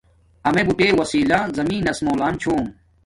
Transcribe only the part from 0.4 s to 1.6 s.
اما بوٹے وساݵلہ